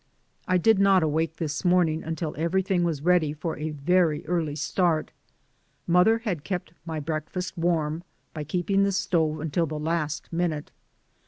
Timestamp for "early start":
4.25-5.11